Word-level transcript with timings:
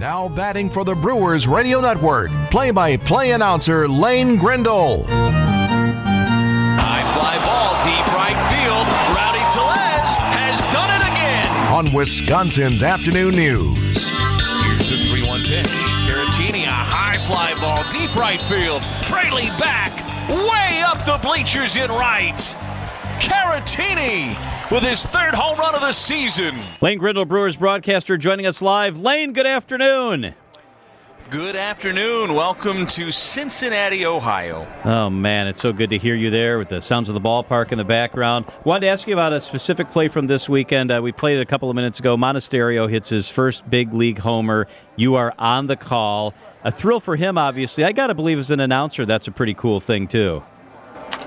Now 0.00 0.28
batting 0.30 0.70
for 0.70 0.82
the 0.82 0.94
Brewers 0.94 1.46
Radio 1.46 1.78
Network, 1.78 2.30
play 2.50 2.70
by 2.70 2.96
play 2.96 3.32
announcer 3.32 3.86
Lane 3.86 4.38
Grindle. 4.38 5.04
High 5.04 7.04
fly 7.12 7.36
ball, 7.44 7.76
deep 7.84 8.06
right 8.14 8.32
field. 8.48 8.86
Rowdy 9.14 9.44
Tellez 9.52 10.16
has 10.32 10.58
done 10.72 10.88
it 10.88 11.04
again. 11.06 11.44
On 11.70 11.92
Wisconsin's 11.92 12.82
Afternoon 12.82 13.34
News. 13.34 14.06
Here's 14.06 14.88
the 14.88 14.96
3 15.10 15.22
1 15.22 15.42
pitch. 15.42 15.66
Caratini, 16.08 16.64
a 16.64 16.70
high 16.70 17.18
fly 17.18 17.52
ball, 17.60 17.84
deep 17.90 18.16
right 18.16 18.40
field. 18.40 18.82
Fraley 19.04 19.50
back, 19.58 19.92
way 20.30 20.82
up 20.82 21.04
the 21.04 21.18
bleachers 21.22 21.76
in 21.76 21.90
right. 21.90 22.56
Caratini 23.20 24.34
with 24.70 24.82
his 24.82 25.04
third 25.04 25.34
home 25.34 25.58
run 25.58 25.74
of 25.74 25.80
the 25.80 25.92
season. 25.92 26.54
Lane 26.80 26.98
Grindle, 26.98 27.24
Brewers 27.24 27.56
broadcaster, 27.56 28.16
joining 28.16 28.46
us 28.46 28.62
live. 28.62 29.00
Lane, 29.00 29.32
good 29.32 29.46
afternoon. 29.46 30.34
Good 31.28 31.54
afternoon. 31.54 32.34
Welcome 32.34 32.86
to 32.86 33.12
Cincinnati, 33.12 34.04
Ohio. 34.04 34.66
Oh, 34.84 35.08
man, 35.08 35.46
it's 35.46 35.60
so 35.60 35.72
good 35.72 35.90
to 35.90 35.98
hear 35.98 36.16
you 36.16 36.28
there 36.28 36.58
with 36.58 36.70
the 36.70 36.80
sounds 36.80 37.08
of 37.08 37.14
the 37.14 37.20
ballpark 37.20 37.70
in 37.70 37.78
the 37.78 37.84
background. 37.84 38.46
Wanted 38.64 38.80
to 38.80 38.88
ask 38.88 39.06
you 39.06 39.14
about 39.14 39.32
a 39.32 39.40
specific 39.40 39.90
play 39.92 40.08
from 40.08 40.26
this 40.26 40.48
weekend. 40.48 40.90
Uh, 40.90 41.00
we 41.00 41.12
played 41.12 41.38
it 41.38 41.40
a 41.40 41.46
couple 41.46 41.70
of 41.70 41.76
minutes 41.76 42.00
ago. 42.00 42.16
Monasterio 42.16 42.90
hits 42.90 43.10
his 43.10 43.28
first 43.28 43.70
big 43.70 43.92
league 43.92 44.18
homer. 44.18 44.66
You 44.96 45.14
are 45.14 45.32
on 45.38 45.68
the 45.68 45.76
call. 45.76 46.34
A 46.64 46.72
thrill 46.72 46.98
for 46.98 47.14
him, 47.14 47.38
obviously. 47.38 47.84
I 47.84 47.92
got 47.92 48.08
to 48.08 48.14
believe, 48.14 48.38
as 48.40 48.50
an 48.50 48.58
announcer, 48.58 49.06
that's 49.06 49.28
a 49.28 49.32
pretty 49.32 49.54
cool 49.54 49.78
thing, 49.78 50.08
too. 50.08 50.42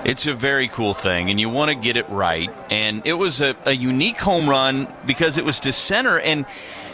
It's 0.04 0.26
a 0.26 0.34
very 0.34 0.68
cool 0.68 0.92
thing, 0.92 1.30
and 1.30 1.40
you 1.40 1.48
want 1.48 1.70
to 1.70 1.74
get 1.74 1.96
it 1.96 2.06
right. 2.10 2.50
And 2.68 3.00
it 3.06 3.14
was 3.14 3.40
a, 3.40 3.56
a 3.64 3.72
unique 3.72 4.18
home 4.18 4.48
run 4.48 4.86
because 5.06 5.38
it 5.38 5.46
was 5.46 5.60
to 5.60 5.72
center, 5.72 6.20
and 6.20 6.44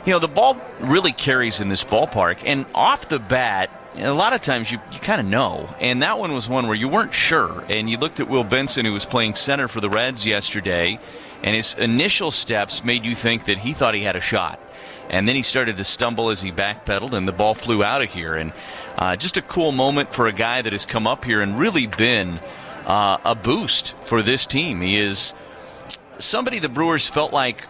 you 0.06 0.12
know 0.12 0.20
the 0.20 0.28
ball 0.28 0.56
really 0.78 1.10
carries 1.10 1.60
in 1.60 1.68
this 1.68 1.82
ballpark. 1.82 2.38
And 2.46 2.66
off 2.73 3.09
the 3.09 3.18
bat, 3.18 3.68
a 3.96 4.12
lot 4.12 4.32
of 4.32 4.42
times 4.42 4.70
you, 4.70 4.78
you 4.92 5.01
kind 5.01 5.20
of 5.20 5.27
know. 5.27 5.68
And 5.80 6.02
that 6.02 6.20
one 6.20 6.32
was 6.32 6.48
one 6.48 6.68
where 6.68 6.76
you 6.76 6.87
weren't 6.87 7.12
sure. 7.12 7.65
And 7.68 7.90
you 7.90 7.98
looked 7.98 8.20
at 8.20 8.29
Will 8.29 8.45
Benson, 8.45 8.87
who 8.87 8.93
was 8.93 9.07
playing 9.07 9.35
center 9.35 9.66
for 9.66 9.80
the 9.80 9.90
Reds 9.90 10.24
yesterday, 10.24 11.01
and 11.42 11.57
his 11.57 11.74
initial 11.74 12.30
steps 12.30 12.85
made 12.85 13.04
you 13.04 13.16
think 13.16 13.46
that 13.46 13.59
he 13.59 13.73
thought 13.73 13.95
he 13.95 14.04
had 14.04 14.15
a 14.15 14.20
shot. 14.20 14.60
And 15.09 15.26
then 15.26 15.35
he 15.35 15.42
started 15.42 15.76
to 15.79 15.85
stumble 15.85 16.30
as 16.30 16.42
he 16.42 16.52
backpedaled, 16.52 17.15
and 17.15 17.26
the 17.26 17.32
ball 17.32 17.54
flew 17.54 17.82
out 17.82 18.02
of 18.02 18.13
here. 18.13 18.37
And 18.37 18.52
uh, 18.96 19.16
just 19.16 19.37
a 19.37 19.42
cool 19.42 19.73
moment 19.73 20.15
for 20.15 20.29
a 20.29 20.32
guy 20.32 20.63
that 20.63 20.73
has 20.73 20.87
come 20.87 21.09
up 21.09 21.24
here 21.24 21.40
and 21.40 21.59
really 21.59 21.88
been 21.88 22.38
uh, 22.91 23.19
a 23.24 23.37
boost 23.37 23.95
for 23.99 24.21
this 24.21 24.46
team. 24.46 24.80
He 24.80 24.99
is 24.99 25.33
somebody 26.19 26.59
the 26.59 26.69
Brewers 26.69 27.07
felt 27.07 27.32
like 27.32 27.65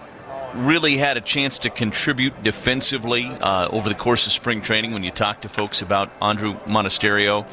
really 0.55 0.97
had 0.97 1.19
a 1.19 1.21
chance 1.21 1.59
to 1.61 1.69
contribute 1.71 2.43
defensively 2.43 3.27
uh, 3.27 3.69
over 3.69 3.91
the 3.91 3.95
course 3.95 4.27
of 4.27 4.33
spring 4.33 4.63
training 4.63 4.93
when 4.93 5.05
you 5.05 5.11
talk 5.11 5.43
to 5.43 5.49
folks 5.51 5.83
about 5.83 6.09
Andruw 6.21 6.59
Monasterio. 6.65 7.47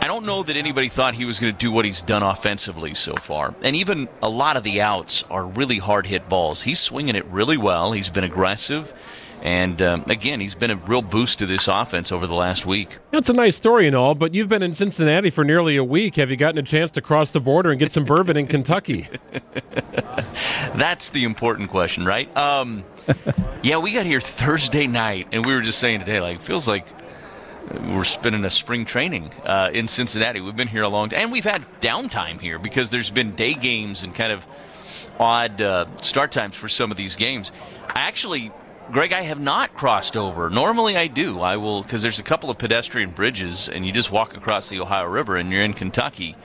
I 0.00 0.06
don't 0.06 0.24
know 0.24 0.42
that 0.44 0.56
anybody 0.56 0.88
thought 0.88 1.14
he 1.14 1.26
was 1.26 1.40
going 1.40 1.52
to 1.52 1.58
do 1.58 1.70
what 1.70 1.84
he's 1.84 2.00
done 2.00 2.22
offensively 2.22 2.94
so 2.94 3.14
far. 3.16 3.54
And 3.62 3.76
even 3.76 4.08
a 4.22 4.28
lot 4.30 4.56
of 4.56 4.62
the 4.62 4.80
outs 4.80 5.24
are 5.24 5.44
really 5.44 5.78
hard 5.78 6.06
hit 6.06 6.26
balls. 6.26 6.62
He's 6.62 6.80
swinging 6.80 7.16
it 7.16 7.26
really 7.26 7.58
well. 7.58 7.92
He's 7.92 8.08
been 8.08 8.24
aggressive. 8.24 8.94
And 9.46 9.80
um, 9.80 10.04
again, 10.08 10.40
he's 10.40 10.56
been 10.56 10.72
a 10.72 10.76
real 10.76 11.02
boost 11.02 11.38
to 11.38 11.46
this 11.46 11.68
offense 11.68 12.10
over 12.10 12.26
the 12.26 12.34
last 12.34 12.66
week. 12.66 12.98
That's 13.12 13.30
a 13.30 13.32
nice 13.32 13.54
story 13.54 13.86
and 13.86 13.94
all, 13.94 14.16
but 14.16 14.34
you've 14.34 14.48
been 14.48 14.60
in 14.60 14.74
Cincinnati 14.74 15.30
for 15.30 15.44
nearly 15.44 15.76
a 15.76 15.84
week. 15.84 16.16
Have 16.16 16.30
you 16.30 16.36
gotten 16.36 16.58
a 16.58 16.64
chance 16.64 16.90
to 16.90 17.00
cross 17.00 17.30
the 17.30 17.38
border 17.38 17.70
and 17.70 17.78
get 17.78 17.92
some 17.92 18.04
bourbon 18.04 18.36
in 18.36 18.48
Kentucky? 18.48 19.06
That's 20.74 21.10
the 21.10 21.22
important 21.22 21.70
question, 21.70 22.04
right? 22.04 22.36
Um, 22.36 22.82
yeah, 23.62 23.76
we 23.76 23.92
got 23.92 24.04
here 24.04 24.20
Thursday 24.20 24.88
night, 24.88 25.28
and 25.30 25.46
we 25.46 25.54
were 25.54 25.62
just 25.62 25.78
saying 25.78 26.00
today, 26.00 26.18
like, 26.18 26.40
feels 26.40 26.66
like 26.66 26.88
we're 27.88 28.02
spending 28.02 28.44
a 28.44 28.50
spring 28.50 28.84
training 28.84 29.30
uh, 29.44 29.70
in 29.72 29.86
Cincinnati. 29.86 30.40
We've 30.40 30.56
been 30.56 30.66
here 30.66 30.82
a 30.82 30.88
long 30.88 31.10
time, 31.10 31.20
and 31.20 31.30
we've 31.30 31.44
had 31.44 31.62
downtime 31.80 32.40
here 32.40 32.58
because 32.58 32.90
there's 32.90 33.10
been 33.10 33.30
day 33.36 33.54
games 33.54 34.02
and 34.02 34.12
kind 34.12 34.32
of 34.32 34.44
odd 35.20 35.62
uh, 35.62 35.86
start 35.98 36.32
times 36.32 36.56
for 36.56 36.68
some 36.68 36.90
of 36.90 36.96
these 36.96 37.14
games. 37.14 37.52
I 37.94 38.00
actually 38.00 38.50
Greg, 38.92 39.12
I 39.12 39.22
have 39.22 39.40
not 39.40 39.74
crossed 39.74 40.16
over. 40.16 40.48
Normally 40.48 40.96
I 40.96 41.08
do. 41.08 41.40
I 41.40 41.56
will, 41.56 41.82
because 41.82 42.02
there's 42.02 42.20
a 42.20 42.22
couple 42.22 42.50
of 42.50 42.58
pedestrian 42.58 43.10
bridges, 43.10 43.68
and 43.68 43.84
you 43.84 43.92
just 43.92 44.12
walk 44.12 44.36
across 44.36 44.68
the 44.68 44.80
Ohio 44.80 45.06
River 45.06 45.36
and 45.36 45.50
you're 45.50 45.62
in 45.62 45.72
Kentucky. 45.72 46.36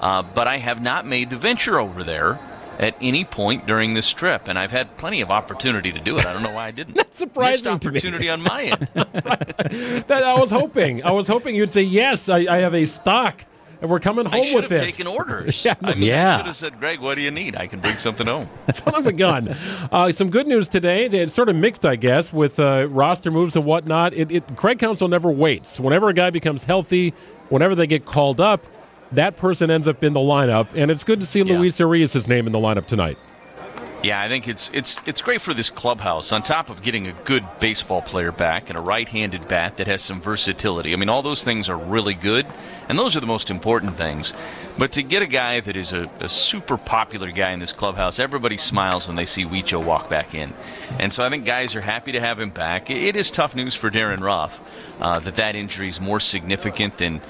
Uh, 0.00 0.22
but 0.22 0.46
I 0.46 0.58
have 0.58 0.80
not 0.80 1.06
made 1.06 1.30
the 1.30 1.36
venture 1.36 1.78
over 1.80 2.04
there 2.04 2.38
at 2.78 2.94
any 3.00 3.24
point 3.24 3.66
during 3.66 3.94
this 3.94 4.12
trip, 4.12 4.46
and 4.46 4.56
I've 4.56 4.70
had 4.70 4.96
plenty 4.96 5.20
of 5.20 5.30
opportunity 5.32 5.90
to 5.90 5.98
do 5.98 6.18
it. 6.18 6.26
I 6.26 6.32
don't 6.32 6.44
know 6.44 6.52
why 6.52 6.68
I 6.68 6.70
didn't. 6.70 6.94
That's 6.96 7.18
surprising 7.18 7.72
Missed 7.72 7.86
opportunity 7.86 8.30
on 8.30 8.42
my 8.42 8.62
end. 8.62 8.88
that 8.94 10.22
I 10.24 10.38
was 10.38 10.52
hoping. 10.52 11.02
I 11.02 11.10
was 11.10 11.26
hoping 11.26 11.56
you'd 11.56 11.72
say 11.72 11.82
yes. 11.82 12.28
I, 12.28 12.38
I 12.38 12.58
have 12.58 12.74
a 12.74 12.84
stock 12.84 13.44
and 13.80 13.90
we're 13.90 14.00
coming 14.00 14.24
home 14.26 14.40
I 14.40 14.42
should 14.44 14.62
with 14.62 14.70
have 14.72 14.82
it. 14.82 14.84
taken 14.90 15.06
orders. 15.06 15.64
Yeah, 15.64 15.74
I, 15.82 15.94
mean, 15.94 16.02
yeah. 16.04 16.34
I 16.34 16.36
should 16.38 16.46
have 16.46 16.56
said, 16.56 16.78
Greg, 16.80 17.00
what 17.00 17.14
do 17.16 17.20
you 17.22 17.30
need? 17.30 17.56
I 17.56 17.66
can 17.66 17.80
bring 17.80 17.96
something 17.96 18.26
home. 18.26 18.48
Son 18.72 18.94
of 18.94 19.06
a 19.06 19.12
gun. 19.12 19.48
Uh, 19.92 20.10
some 20.12 20.30
good 20.30 20.46
news 20.46 20.68
today. 20.68 21.06
It's 21.06 21.34
sort 21.34 21.48
of 21.48 21.56
mixed, 21.56 21.84
I 21.86 21.96
guess, 21.96 22.32
with 22.32 22.58
uh, 22.58 22.86
roster 22.90 23.30
moves 23.30 23.56
and 23.56 23.64
whatnot. 23.64 24.14
It, 24.14 24.30
it, 24.32 24.56
Craig 24.56 24.78
Counsell 24.78 25.08
never 25.08 25.30
waits. 25.30 25.78
Whenever 25.78 26.08
a 26.08 26.14
guy 26.14 26.30
becomes 26.30 26.64
healthy, 26.64 27.14
whenever 27.48 27.74
they 27.74 27.86
get 27.86 28.04
called 28.04 28.40
up, 28.40 28.66
that 29.12 29.36
person 29.36 29.70
ends 29.70 29.88
up 29.88 30.02
in 30.04 30.12
the 30.12 30.20
lineup. 30.20 30.68
And 30.74 30.90
it's 30.90 31.04
good 31.04 31.20
to 31.20 31.26
see 31.26 31.42
Yeah. 31.42 31.58
Luis 31.58 31.78
Urias' 31.80 32.28
name 32.28 32.46
in 32.46 32.52
the 32.52 32.58
lineup 32.58 32.86
tonight. 32.86 33.16
Yeah, 34.08 34.22
I 34.22 34.28
think 34.28 34.48
it's 34.48 34.70
it's 34.72 35.06
it's 35.06 35.20
great 35.20 35.42
for 35.42 35.52
this 35.52 35.68
clubhouse. 35.68 36.32
On 36.32 36.40
top 36.40 36.70
of 36.70 36.80
getting 36.80 37.08
a 37.08 37.12
good 37.24 37.44
baseball 37.60 38.00
player 38.00 38.32
back 38.32 38.70
and 38.70 38.78
a 38.78 38.80
right-handed 38.80 39.46
bat 39.48 39.74
that 39.74 39.86
has 39.86 40.00
some 40.00 40.18
versatility. 40.18 40.94
I 40.94 40.96
mean, 40.96 41.10
all 41.10 41.20
those 41.20 41.44
things 41.44 41.68
are 41.68 41.76
really 41.76 42.14
good, 42.14 42.46
and 42.88 42.98
those 42.98 43.18
are 43.18 43.20
the 43.20 43.26
most 43.26 43.50
important 43.50 43.96
things. 43.98 44.32
But 44.78 44.92
to 44.92 45.02
get 45.02 45.20
a 45.20 45.26
guy 45.26 45.60
that 45.60 45.76
is 45.76 45.92
a, 45.92 46.10
a 46.20 46.28
super 46.30 46.78
popular 46.78 47.30
guy 47.30 47.50
in 47.50 47.60
this 47.60 47.74
clubhouse, 47.74 48.18
everybody 48.18 48.56
smiles 48.56 49.06
when 49.06 49.16
they 49.16 49.26
see 49.26 49.44
Wicho 49.44 49.84
walk 49.84 50.08
back 50.08 50.34
in, 50.34 50.54
and 50.98 51.12
so 51.12 51.22
I 51.22 51.28
think 51.28 51.44
guys 51.44 51.76
are 51.76 51.82
happy 51.82 52.12
to 52.12 52.20
have 52.20 52.40
him 52.40 52.48
back. 52.48 52.90
It, 52.90 53.14
is 53.14 53.30
tough 53.30 53.54
news 53.54 53.74
for 53.74 53.90
Darin 53.90 54.22
Ruf 54.22 54.62
uh, 55.02 55.18
that 55.18 55.34
that 55.34 55.54
injury 55.54 55.88
is 55.88 56.00
more 56.00 56.18
significant 56.18 56.96
than 56.96 57.20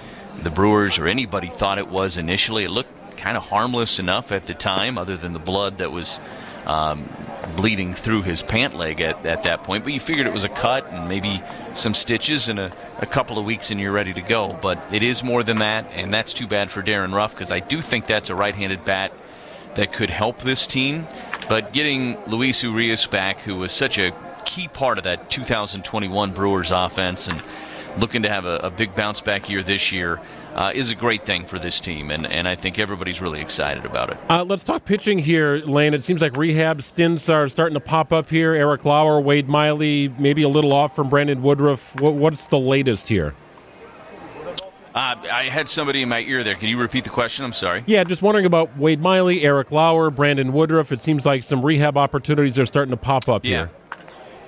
the 0.45 0.51
Brewers 0.51 0.97
or 1.01 1.09
anybody 1.09 1.49
thought 1.49 1.79
it 1.79 1.89
was 1.89 2.19
initially. 2.19 2.63
It 2.63 2.71
looked 2.71 3.17
kind 3.17 3.37
of 3.37 3.49
harmless 3.49 3.99
enough 3.99 4.31
at 4.31 4.43
the 4.43 4.55
time, 4.55 4.97
other 4.97 5.17
than 5.17 5.33
the 5.33 5.41
blood 5.41 5.79
that 5.79 5.91
was 5.91 6.21
um, 6.67 7.09
bleeding 7.57 7.95
through 7.95 8.23
his 8.23 8.43
pant 8.43 8.75
leg 8.75 9.01
at, 9.01 9.25
at 9.27 9.43
that 9.45 9.65
point. 9.65 9.85
But 9.85 9.93
you 9.93 10.01
figured 10.01 10.27
it 10.27 10.33
was 10.33 10.45
a 10.45 10.49
cut 10.49 10.87
and 10.91 11.09
maybe 11.09 11.43
some 11.75 11.95
stitches 11.95 12.49
in 12.49 12.59
a, 12.59 12.73
a 12.99 13.07
couple 13.07 13.39
of 13.39 13.45
weeks 13.45 13.71
and 13.71 13.81
you're 13.81 13.93
ready 13.93 14.13
to 14.15 14.21
go. 14.21 14.59
But 14.61 14.93
it 14.93 15.03
is 15.03 15.23
more 15.25 15.43
than 15.43 15.59
that, 15.59 15.87
and 15.93 16.13
that's 16.13 16.33
too 16.33 16.47
bad 16.47 16.71
for 16.71 16.83
Darin 16.83 17.13
Ruf 17.13 17.33
because 17.33 17.51
I 17.51 17.61
do 17.61 17.81
think 17.81 18.07
that's 18.07 18.31
a 18.31 18.35
right 18.35 18.55
handed 18.55 18.85
bat 18.85 19.13
that 19.75 19.93
could 19.93 20.11
help 20.11 20.39
this 20.39 20.67
team. 20.67 21.07
But 21.49 21.73
getting 21.73 22.23
Luis 22.27 22.63
Urias 22.63 23.07
back, 23.07 23.41
who 23.41 23.57
was 23.57 23.73
such 23.73 23.99
a 23.99 24.13
key 24.45 24.69
part 24.69 24.99
of 24.99 25.05
that 25.05 25.31
2021 25.31 26.33
Brewers 26.33 26.71
offense 26.71 27.29
and 27.29 27.43
looking 27.99 28.23
to 28.23 28.29
have 28.29 28.45
a, 28.45 28.57
a 28.59 28.71
big 28.71 28.95
bounce 28.95 29.21
back 29.21 29.49
year 29.49 29.63
this 29.63 29.93
year, 29.93 30.21
uh, 30.55 30.73
is 30.75 30.91
a 30.91 30.95
great 30.95 31.25
thing 31.25 31.45
for 31.45 31.59
this 31.59 31.79
team. 31.81 32.11
And, 32.11 32.27
and 32.31 32.49
I 32.49 32.55
think 32.55 32.79
everybody's 32.79 33.21
really 33.21 33.41
excited 33.41 33.85
about 33.87 34.11
it. 34.11 34.19
Uh, 34.29 34.45
let's 34.45 34.65
talk 34.65 34.85
pitching 34.85 35.19
here, 35.19 35.59
Lane. 35.59 35.95
It 35.95 36.05
seems 36.05 36.21
like 36.21 36.37
rehab 36.37 36.83
stints 36.83 37.29
are 37.29 37.49
starting 37.49 37.75
to 37.75 37.81
pop 37.81 38.13
up 38.13 38.31
here. 38.31 38.55
Eric 38.55 38.85
Lauer, 38.85 39.21
Wade 39.21 39.49
Miley, 39.49 40.09
maybe 40.19 40.43
a 40.43 40.49
little 40.49 40.73
off 40.73 40.95
from 40.97 41.09
Brandon 41.09 41.43
Woodruff. 41.43 41.99
What, 42.01 42.15
what's 42.15 42.47
the 42.47 42.59
latest 42.59 43.09
here? 43.09 43.35
Uh, 44.95 45.15
I 45.33 45.45
had 45.45 45.69
somebody 45.69 46.03
in 46.03 46.09
my 46.09 46.21
ear 46.21 46.43
there. 46.43 46.57
Can 46.57 46.69
you 46.69 46.77
repeat 46.81 47.05
the 47.05 47.11
question? 47.11 47.45
I'm 47.45 47.53
sorry. 47.53 47.85
Yeah, 47.87 48.03
just 48.03 48.21
wondering 48.23 48.47
about 48.47 48.77
Wade 48.77 49.01
Miley, 49.01 49.43
Eric 49.43 49.71
Lauer, 49.71 50.11
Brandon 50.11 50.53
Woodruff. 50.53 50.91
It 50.91 51.01
seems 51.01 51.25
like 51.25 51.45
some 51.45 51.65
rehab 51.65 51.97
opportunities 51.97 52.59
are 52.59 52.67
starting 52.67 52.91
to 52.91 52.97
pop 52.97 53.29
up 53.29 53.45
Yeah. 53.45 53.51
here. 53.51 53.71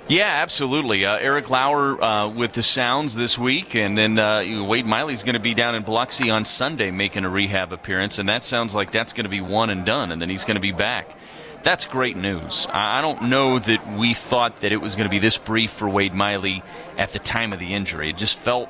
Yeah, 0.08 0.24
absolutely. 0.42 1.04
Uh, 1.04 1.18
Eric 1.18 1.50
Lauer 1.50 2.02
uh, 2.02 2.28
with 2.28 2.54
the 2.54 2.64
Sounds 2.64 3.14
this 3.14 3.38
week, 3.38 3.76
and 3.76 3.96
then 3.96 4.18
uh, 4.18 4.64
Wade 4.66 4.84
Miley's 4.86 5.22
going 5.22 5.34
to 5.34 5.40
be 5.40 5.54
down 5.54 5.76
in 5.76 5.82
Biloxi 5.82 6.30
on 6.30 6.44
Sunday 6.44 6.90
making 6.90 7.24
a 7.24 7.30
rehab 7.30 7.72
appearance, 7.72 8.18
and 8.18 8.28
that 8.28 8.42
sounds 8.42 8.74
like 8.74 8.90
that's 8.90 9.12
going 9.12 9.24
to 9.24 9.30
be 9.30 9.40
one 9.40 9.70
and 9.70 9.86
done, 9.86 10.10
and 10.10 10.20
then 10.20 10.28
he's 10.28 10.44
going 10.44 10.56
to 10.56 10.60
be 10.60 10.72
back. 10.72 11.14
That's 11.62 11.86
great 11.86 12.16
news. 12.16 12.66
I 12.72 12.98
I 12.98 13.02
don't 13.02 13.24
know 13.24 13.58
that 13.60 13.96
we 13.96 14.14
thought 14.14 14.60
that 14.60 14.72
it 14.72 14.80
was 14.80 14.96
going 14.96 15.04
to 15.04 15.10
be 15.10 15.20
this 15.20 15.38
brief 15.38 15.70
for 15.70 15.88
Wade 15.88 16.14
Miley 16.14 16.64
at 16.98 17.12
the 17.12 17.18
time 17.20 17.52
of 17.52 17.60
the 17.60 17.72
injury. 17.74 18.10
It 18.10 18.16
just 18.16 18.38
felt 18.38 18.68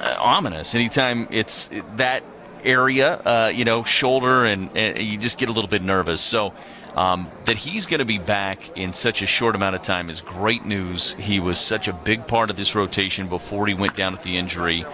uh, 0.00 0.16
ominous. 0.18 0.74
Anytime 0.74 1.28
it's 1.30 1.68
that 1.96 2.22
area, 2.64 3.16
uh, 3.16 3.52
you 3.54 3.64
know, 3.64 3.84
shoulder, 3.84 4.44
and, 4.44 4.70
and 4.76 4.98
you 4.98 5.18
just 5.18 5.38
get 5.38 5.48
a 5.48 5.52
little 5.52 5.68
bit 5.68 5.82
nervous. 5.82 6.20
So 6.20 6.54
um, 6.94 7.30
that 7.44 7.56
he's 7.56 7.86
going 7.86 7.98
to 7.98 8.04
be 8.04 8.18
back 8.18 8.76
in 8.76 8.92
such 8.92 9.22
a 9.22 9.26
short 9.26 9.54
amount 9.54 9.76
of 9.76 9.82
time 9.82 10.10
is 10.10 10.20
great 10.20 10.64
news. 10.64 11.14
He 11.14 11.40
was 11.40 11.58
such 11.58 11.88
a 11.88 11.92
big 11.92 12.26
part 12.26 12.50
of 12.50 12.56
this 12.56 12.74
rotation 12.74 13.28
before 13.28 13.66
he 13.66 13.74
went 13.74 13.94
down 13.94 14.12
with 14.12 14.22
the 14.22 14.36
injury. 14.36 14.84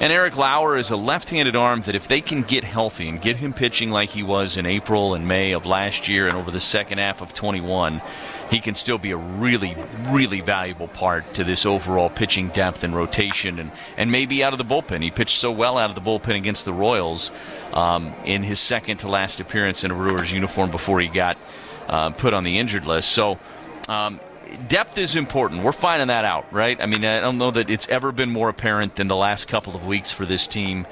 And 0.00 0.12
Eric 0.12 0.36
Lauer 0.36 0.76
is 0.76 0.90
a 0.90 0.96
left-handed 0.96 1.54
arm 1.54 1.82
that 1.82 1.94
if 1.94 2.08
they 2.08 2.20
can 2.20 2.42
get 2.42 2.64
healthy 2.64 3.08
and 3.08 3.22
get 3.22 3.36
him 3.36 3.52
pitching 3.52 3.90
like 3.90 4.10
he 4.10 4.22
was 4.24 4.56
in 4.56 4.66
April 4.66 5.14
and 5.14 5.28
May 5.28 5.52
of 5.52 5.66
last 5.66 6.08
year 6.08 6.26
and 6.26 6.36
over 6.36 6.50
the 6.50 6.60
second 6.60 6.98
half 6.98 7.22
of 7.22 7.32
21, 7.32 8.02
he 8.50 8.60
can 8.60 8.74
still 8.74 8.98
be 8.98 9.12
a 9.12 9.16
really, 9.16 9.76
really 10.08 10.40
valuable 10.40 10.88
part 10.88 11.34
to 11.34 11.44
this 11.44 11.64
overall 11.64 12.10
pitching 12.10 12.48
depth 12.48 12.84
and 12.84 12.94
rotation, 12.94 13.58
and, 13.58 13.70
and 13.96 14.10
maybe 14.10 14.44
out 14.44 14.52
of 14.52 14.58
the 14.58 14.64
bullpen. 14.64 15.02
He 15.02 15.10
pitched 15.10 15.36
so 15.36 15.50
well 15.50 15.78
out 15.78 15.90
of 15.90 15.94
the 15.94 16.02
bullpen 16.02 16.36
against 16.36 16.64
the 16.64 16.72
Royals 16.72 17.30
um, 17.72 18.12
in 18.24 18.42
his 18.42 18.60
second 18.60 18.98
to 18.98 19.08
last 19.08 19.40
appearance 19.40 19.84
in 19.84 19.90
a 19.90 19.94
Brewers 19.94 20.32
uniform 20.32 20.70
before 20.70 21.00
he 21.00 21.08
got 21.08 21.33
uh, 21.88 22.10
put 22.10 22.34
on 22.34 22.44
the 22.44 22.58
injured 22.58 22.84
list. 22.84 23.10
So. 23.10 23.38
Um, 23.88 24.18
depth 24.68 24.98
is 24.98 25.16
important. 25.16 25.62
We're 25.62 25.72
finding 25.72 26.08
that 26.08 26.24
out, 26.24 26.50
right? 26.52 26.80
I 26.80 26.86
mean, 26.86 27.04
I 27.04 27.20
don't 27.20 27.38
know 27.38 27.50
that 27.50 27.70
it's 27.70 27.88
ever 27.88 28.12
been 28.12 28.30
more 28.30 28.48
apparent 28.48 28.96
than 28.96 29.08
the 29.08 29.16
last 29.16 29.46
couple 29.46 29.76
of 29.76 29.86
weeks 29.86 30.12
for 30.12 30.24
this 30.24 30.46
team. 30.46 30.86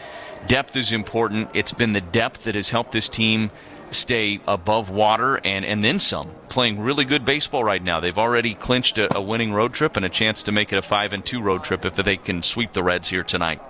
Depth 0.46 0.76
is 0.76 0.92
important. 0.92 1.48
It's 1.54 1.72
been 1.72 1.92
the 1.92 2.00
depth 2.00 2.44
that 2.44 2.54
has 2.54 2.70
helped 2.70 2.92
this 2.92 3.08
team 3.08 3.50
stay 3.90 4.40
above 4.48 4.90
water 4.90 5.40
and, 5.44 5.64
and 5.64 5.84
then 5.84 6.00
some. 6.00 6.30
Playing 6.48 6.80
really 6.80 7.04
good 7.04 7.24
baseball 7.24 7.62
right 7.62 7.82
now. 7.82 8.00
They've 8.00 8.18
already 8.18 8.54
clinched 8.54 8.98
a, 8.98 9.14
a 9.16 9.22
winning 9.22 9.52
road 9.52 9.72
trip 9.72 9.96
and 9.96 10.04
a 10.04 10.08
chance 10.08 10.42
to 10.44 10.52
make 10.52 10.72
it 10.72 10.76
a 10.76 10.82
five 10.82 11.12
and 11.12 11.24
two 11.24 11.40
road 11.40 11.62
trip 11.62 11.84
if 11.84 11.94
they 11.94 12.16
can 12.16 12.42
sweep 12.42 12.72
the 12.72 12.82
Reds 12.82 13.08
here 13.08 13.22
tonight. 13.22 13.60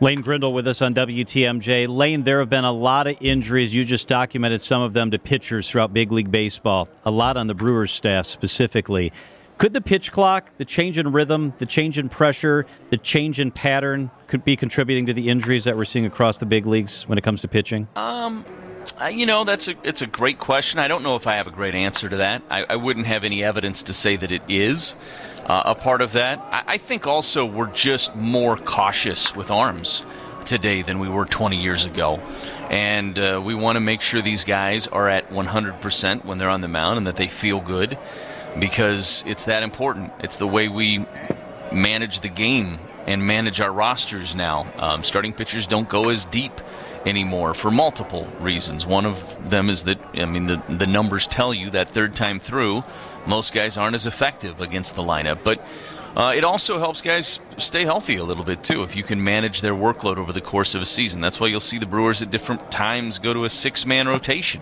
Lane 0.00 0.20
Grindle 0.20 0.52
with 0.52 0.66
us 0.66 0.82
on 0.82 0.94
WTMJ. 0.94 1.88
Lane, 1.88 2.24
there 2.24 2.40
have 2.40 2.50
been 2.50 2.64
a 2.64 2.72
lot 2.72 3.06
of 3.06 3.16
injuries. 3.20 3.74
You 3.74 3.84
just 3.84 4.08
documented 4.08 4.60
some 4.60 4.82
of 4.82 4.92
them 4.92 5.10
to 5.10 5.18
pitchers 5.18 5.68
throughout 5.70 5.92
big 5.92 6.12
league 6.12 6.30
baseball, 6.30 6.88
a 7.04 7.10
lot 7.10 7.36
on 7.36 7.46
the 7.46 7.54
Brewers 7.54 7.92
staff 7.92 8.26
specifically. 8.26 9.12
Could 9.56 9.72
the 9.72 9.80
pitch 9.80 10.10
clock, 10.10 10.50
the 10.58 10.64
change 10.64 10.98
in 10.98 11.12
rhythm, 11.12 11.54
the 11.58 11.66
change 11.66 11.98
in 11.98 12.08
pressure, 12.08 12.66
the 12.90 12.96
change 12.96 13.38
in 13.38 13.52
pattern 13.52 14.10
could 14.26 14.44
be 14.44 14.56
contributing 14.56 15.06
to 15.06 15.12
the 15.12 15.28
injuries 15.28 15.64
that 15.64 15.76
we're 15.76 15.84
seeing 15.84 16.06
across 16.06 16.38
the 16.38 16.46
big 16.46 16.66
leagues 16.66 17.06
when 17.08 17.18
it 17.18 17.22
comes 17.22 17.40
to 17.42 17.48
pitching? 17.48 17.86
Um, 17.94 18.44
uh, 19.00 19.06
you 19.06 19.26
know, 19.26 19.44
that's 19.44 19.68
a 19.68 19.74
it's 19.82 20.02
a 20.02 20.06
great 20.06 20.38
question. 20.38 20.78
I 20.78 20.88
don't 20.88 21.02
know 21.02 21.16
if 21.16 21.26
I 21.26 21.36
have 21.36 21.46
a 21.46 21.50
great 21.50 21.74
answer 21.74 22.08
to 22.08 22.16
that. 22.18 22.42
I, 22.50 22.64
I 22.68 22.76
wouldn't 22.76 23.06
have 23.06 23.24
any 23.24 23.42
evidence 23.42 23.82
to 23.84 23.94
say 23.94 24.16
that 24.16 24.32
it 24.32 24.42
is 24.48 24.96
uh, 25.46 25.62
a 25.66 25.74
part 25.74 26.00
of 26.00 26.12
that. 26.12 26.38
I, 26.50 26.74
I 26.74 26.78
think 26.78 27.06
also 27.06 27.44
we're 27.44 27.70
just 27.70 28.16
more 28.16 28.56
cautious 28.56 29.34
with 29.34 29.50
arms 29.50 30.04
today 30.44 30.82
than 30.82 30.98
we 30.98 31.08
were 31.08 31.24
20 31.24 31.56
years 31.56 31.86
ago. 31.86 32.20
And 32.70 33.18
uh, 33.18 33.40
we 33.44 33.54
want 33.54 33.76
to 33.76 33.80
make 33.80 34.00
sure 34.00 34.22
these 34.22 34.44
guys 34.44 34.86
are 34.88 35.08
at 35.08 35.30
100% 35.30 36.24
when 36.24 36.38
they're 36.38 36.48
on 36.48 36.60
the 36.60 36.68
mound 36.68 36.98
and 36.98 37.06
that 37.06 37.16
they 37.16 37.28
feel 37.28 37.60
good 37.60 37.98
because 38.58 39.22
it's 39.26 39.46
that 39.46 39.62
important. 39.62 40.12
It's 40.20 40.36
the 40.36 40.46
way 40.46 40.68
we 40.68 41.06
manage 41.72 42.20
the 42.20 42.28
game 42.28 42.78
and 43.06 43.26
manage 43.26 43.60
our 43.60 43.72
rosters 43.72 44.34
now. 44.34 44.66
Um, 44.78 45.02
starting 45.02 45.32
pitchers 45.32 45.66
don't 45.66 45.88
go 45.88 46.08
as 46.08 46.24
deep 46.24 46.52
anymore 47.06 47.54
for 47.54 47.70
multiple 47.70 48.26
reasons. 48.40 48.86
One 48.86 49.06
of 49.06 49.50
them 49.50 49.70
is 49.70 49.84
that 49.84 49.98
I 50.14 50.24
mean 50.24 50.46
the 50.46 50.62
the 50.68 50.86
numbers 50.86 51.26
tell 51.26 51.52
you 51.52 51.70
that 51.70 51.88
third 51.88 52.14
time 52.14 52.40
through, 52.40 52.82
most 53.26 53.54
guys 53.54 53.76
aren't 53.76 53.94
as 53.94 54.06
effective 54.06 54.60
against 54.60 54.96
the 54.96 55.02
lineup, 55.02 55.38
but. 55.42 55.64
Uh, 56.16 56.32
it 56.32 56.44
also 56.44 56.78
helps 56.78 57.02
guys 57.02 57.40
stay 57.58 57.82
healthy 57.82 58.14
a 58.14 58.22
little 58.22 58.44
bit 58.44 58.62
too 58.62 58.84
if 58.84 58.94
you 58.94 59.02
can 59.02 59.24
manage 59.24 59.62
their 59.62 59.74
workload 59.74 60.16
over 60.16 60.32
the 60.32 60.40
course 60.40 60.76
of 60.76 60.80
a 60.80 60.86
season. 60.86 61.20
That's 61.20 61.40
why 61.40 61.48
you'll 61.48 61.58
see 61.58 61.76
the 61.76 61.86
Brewers 61.86 62.22
at 62.22 62.30
different 62.30 62.70
times 62.70 63.18
go 63.18 63.34
to 63.34 63.42
a 63.42 63.50
six 63.50 63.84
man 63.84 64.06
rotation. 64.06 64.60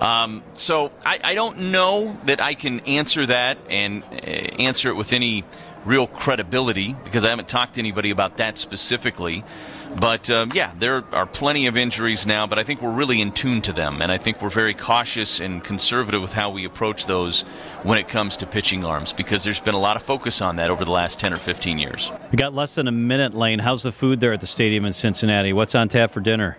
Um, 0.00 0.44
so 0.54 0.92
I, 1.04 1.18
I, 1.24 1.34
don't 1.34 1.72
know 1.72 2.18
that 2.26 2.38
I 2.40 2.52
can 2.52 2.80
answer 2.80 3.24
that 3.26 3.56
and 3.70 4.02
uh, 4.04 4.16
answer 4.16 4.90
it 4.90 4.94
with 4.94 5.14
any 5.14 5.42
real 5.86 6.06
credibility 6.06 6.94
because 7.04 7.24
I 7.24 7.30
haven't 7.30 7.48
talked 7.48 7.74
to 7.74 7.80
anybody 7.80 8.10
about 8.10 8.36
that 8.38 8.58
specifically. 8.58 9.44
But 9.98 10.28
um, 10.28 10.52
yeah, 10.54 10.72
there 10.78 11.04
are 11.12 11.24
plenty 11.24 11.66
of 11.68 11.76
injuries 11.76 12.26
now, 12.26 12.46
but 12.46 12.58
I 12.58 12.64
think 12.64 12.82
we're 12.82 12.90
really 12.90 13.20
in 13.20 13.32
tune 13.32 13.62
to 13.62 13.72
them, 13.72 14.02
and 14.02 14.12
I 14.12 14.18
think 14.18 14.42
we're 14.42 14.50
very 14.50 14.74
cautious 14.74 15.40
and 15.40 15.64
conservative 15.64 16.20
with 16.20 16.34
how 16.34 16.50
we 16.50 16.66
approach 16.66 17.06
those 17.06 17.42
when 17.82 17.96
it 17.96 18.08
comes 18.08 18.36
to 18.38 18.46
pitching 18.46 18.84
arms 18.84 19.12
because 19.12 19.44
there's 19.44 19.60
been 19.60 19.74
a 19.74 19.80
lot 19.80 19.96
of 19.96 20.02
focus 20.02 20.42
on 20.42 20.56
that 20.56 20.70
over 20.70 20.84
the 20.84 20.90
last 20.90 21.18
10 21.20 21.32
or 21.32 21.38
15 21.38 21.78
years. 21.78 22.12
We 22.30 22.36
got 22.36 22.52
less 22.52 22.74
than 22.74 22.88
a 22.88 22.92
minute, 22.92 23.34
Lane. 23.34 23.60
How's 23.60 23.84
the 23.84 23.92
food 23.92 24.20
there 24.20 24.32
at 24.32 24.40
the 24.40 24.46
stadium 24.46 24.84
in 24.84 24.92
Cincinnati? 24.92 25.52
What's 25.52 25.74
on 25.74 25.88
tap 25.88 26.10
for 26.10 26.20
dinner? 26.20 26.58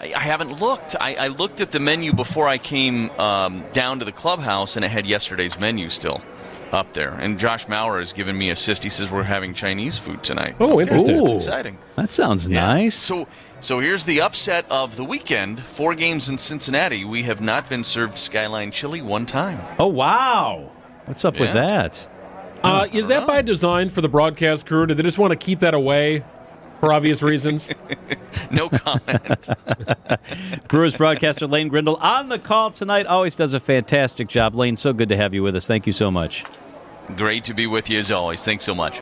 I 0.00 0.20
haven't 0.20 0.60
looked. 0.60 0.94
I, 1.00 1.16
I, 1.16 1.26
looked 1.26 1.60
at 1.60 1.72
the 1.72 1.80
menu 1.80 2.12
before 2.12 2.46
I 2.46 2.58
came 2.58 3.10
um, 3.18 3.64
down 3.72 3.98
to 3.98 4.04
the 4.04 4.12
clubhouse, 4.12 4.76
and 4.76 4.84
it 4.84 4.92
had 4.92 5.06
yesterday's 5.06 5.58
menu 5.58 5.88
still 5.88 6.22
up 6.72 6.92
there. 6.92 7.12
And 7.14 7.38
Josh 7.38 7.66
Mauer 7.66 7.98
has 7.98 8.12
given 8.12 8.36
me 8.36 8.50
a 8.50 8.52
assist. 8.52 8.82
He 8.82 8.90
says 8.90 9.10
we're 9.10 9.22
having 9.22 9.54
Chinese 9.54 9.98
food 9.98 10.22
tonight. 10.22 10.56
Oh, 10.58 10.72
okay. 10.72 10.82
interesting! 10.82 11.20
It's 11.22 11.46
exciting. 11.46 11.78
That 11.96 12.10
sounds 12.10 12.48
yeah. 12.48 12.60
nice. 12.60 12.94
So, 12.94 13.28
so 13.60 13.78
here's 13.80 14.04
the 14.04 14.20
upset 14.20 14.66
of 14.70 14.96
the 14.96 15.04
weekend. 15.04 15.60
Four 15.60 15.94
games 15.94 16.28
in 16.28 16.38
Cincinnati. 16.38 17.04
We 17.04 17.22
have 17.22 17.40
not 17.40 17.68
been 17.68 17.84
served 17.84 18.18
Skyline 18.18 18.70
chili 18.70 19.00
one 19.00 19.26
time. 19.26 19.60
Oh 19.78 19.86
wow! 19.86 20.70
What's 21.06 21.24
up 21.24 21.34
yeah. 21.34 21.40
with 21.40 21.52
that? 21.54 22.08
Uh, 22.62 22.88
is 22.92 23.06
that 23.06 23.26
by 23.26 23.40
design 23.40 23.88
for 23.88 24.00
the 24.00 24.08
broadcast 24.08 24.66
crew? 24.66 24.86
Do 24.86 24.94
they 24.94 25.04
just 25.04 25.18
want 25.18 25.30
to 25.30 25.36
keep 25.36 25.60
that 25.60 25.74
away 25.74 26.24
for 26.80 26.92
obvious 26.92 27.22
reasons. 27.22 27.70
no 28.50 28.68
comment. 28.68 29.48
Brewers 30.68 30.96
broadcaster 30.96 31.46
Lane 31.46 31.68
Grindle 31.68 31.96
on 31.96 32.28
the 32.28 32.38
call 32.38 32.70
tonight. 32.70 33.06
Always 33.06 33.36
does 33.36 33.54
a 33.54 33.60
fantastic 33.60 34.28
job. 34.28 34.54
Lane, 34.54 34.76
so 34.76 34.92
good 34.92 35.08
to 35.08 35.16
have 35.16 35.34
you 35.34 35.42
with 35.42 35.56
us. 35.56 35.66
Thank 35.66 35.86
you 35.86 35.92
so 35.92 36.10
much. 36.10 36.44
Great 37.16 37.44
to 37.44 37.54
be 37.54 37.66
with 37.66 37.88
you 37.88 37.98
as 37.98 38.10
always. 38.10 38.42
Thanks 38.44 38.64
so 38.64 38.74
much. 38.74 38.96